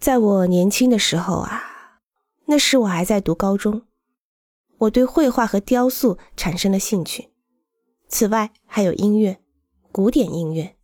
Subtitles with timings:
[0.00, 1.98] 在我年轻的时候啊，
[2.46, 3.82] 那时我还在读高中，
[4.78, 7.30] 我对绘画和雕塑产生了兴趣。
[8.08, 9.38] 此外，还有音乐，
[9.90, 10.76] 古典音乐。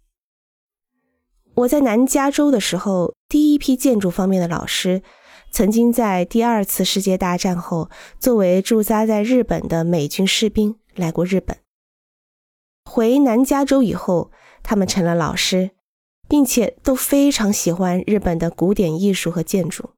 [1.54, 5.02] 我在南加州的时候，第一批建筑方面的老师，
[5.52, 7.88] 曾经在第二次世界大战后，
[8.18, 11.56] 作为驻扎在日本的美军士兵来过日本。
[12.84, 14.32] 回南加州以后，
[14.64, 15.70] 他们成了老师，
[16.28, 19.90] 并且都非常喜欢日本的古典艺术和建筑。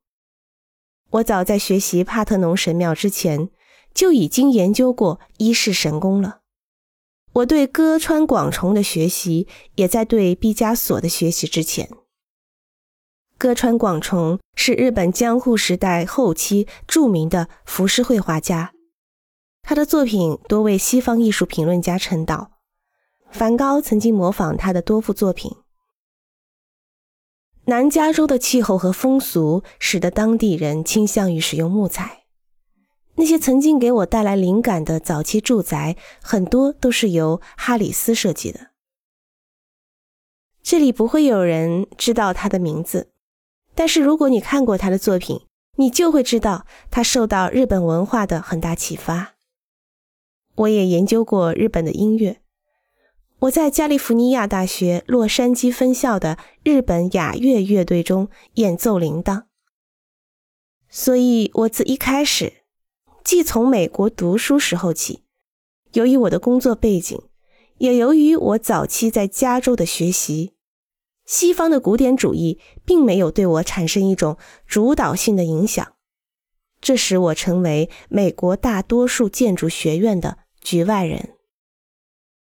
[1.10, 3.48] 我早在学习帕特农神庙之前，
[3.94, 6.40] 就已经研究过伊势神宫了。
[7.34, 11.88] 我对歌川广重的学习，也在对毕加索的学习之前。
[13.38, 18.72] 歌川广重是日本江户时代后期著名的浮世绘画家，
[19.62, 22.52] 他的作品多为西方艺术评论家称道。
[23.30, 25.54] 梵高曾经模仿他的多幅作品。
[27.68, 32.22] 南加州的气候和风俗使得当地人倾向于使用木材。
[33.16, 38.68] 那些曾经给我带来灵感的早期住宅，很多都是由哈里斯设计的。
[40.62, 43.10] 这里不会有人知道他的名字，
[43.74, 45.40] 但是如果你看过他的作品，
[45.76, 49.34] 你就会知道他受到日本文化的很大启发。
[50.54, 52.40] 我也研究过日本的音乐，
[53.40, 59.44] 我在加利福尼亚大学洛杉矶分校的日本雅乐乐队中演奏铃铛，
[60.88, 62.64] 所以我自一开始。
[63.22, 65.24] 既从美国读书时候起，
[65.92, 67.20] 由于我的工作背景，
[67.78, 70.54] 也由于我早期在加州的学习，
[71.26, 75.94] 西方的古典主义并没有对我产生一种主导性的影响，
[76.80, 81.35] 这使我成为美国大多数建筑学院的局外人。